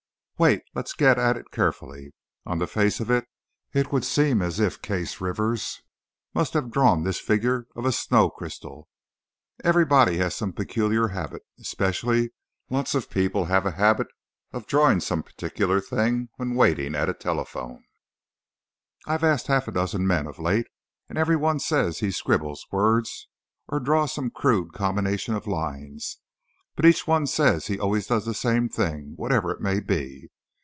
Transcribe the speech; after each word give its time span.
"Wait, 0.39 0.63
let's 0.73 0.93
get 0.93 1.19
at 1.19 1.37
it 1.37 1.51
carefully. 1.51 2.15
On 2.47 2.57
the 2.57 2.65
face 2.65 2.99
of 2.99 3.11
it, 3.11 3.27
it 3.73 3.91
would 3.93 4.03
seem 4.03 4.41
as 4.41 4.59
if 4.59 4.81
Case 4.81 5.21
Rivers 5.21 5.83
must 6.33 6.53
have 6.55 6.71
drawn 6.71 7.03
this 7.03 7.19
figure 7.19 7.67
of 7.75 7.85
a 7.85 7.91
snow 7.91 8.31
crystal. 8.31 8.89
Everybody 9.63 10.17
has 10.17 10.35
some 10.35 10.51
peculiar 10.51 11.09
habit, 11.09 11.43
and 11.57 11.63
especially, 11.63 12.31
lots 12.71 12.95
of 12.95 13.07
people 13.07 13.45
have 13.45 13.67
a 13.67 13.73
habit 13.77 14.07
of 14.51 14.65
drawing 14.65 14.99
some 14.99 15.21
particular 15.21 15.79
thing 15.79 16.29
when 16.37 16.55
waiting 16.55 16.95
at 16.95 17.07
a 17.07 17.13
telephone. 17.13 17.83
"I've 19.05 19.23
asked 19.23 19.45
half 19.45 19.67
a 19.67 19.71
dozen 19.71 20.07
men 20.07 20.25
of 20.25 20.39
late, 20.39 20.65
and 21.07 21.19
every 21.19 21.35
one 21.35 21.59
says 21.59 21.99
he 21.99 22.09
scribbles 22.09 22.65
words 22.71 23.27
or 23.67 23.79
draws 23.79 24.13
some 24.13 24.31
crude 24.31 24.73
combination 24.73 25.35
of 25.35 25.45
lines. 25.45 26.17
But 26.77 26.85
each 26.85 27.05
one 27.05 27.27
says 27.27 27.67
he 27.67 27.77
always 27.77 28.07
does 28.07 28.25
the 28.25 28.33
same 28.33 28.69
thing, 28.69 29.13
whatever 29.17 29.51
it 29.51 29.59
may 29.59 29.81
be. 29.81 30.29